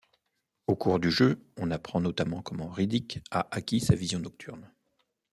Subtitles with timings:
[0.65, 4.67] Au cours du jeu, on apprend notamment comment Riddick a acquis sa vision nocturne.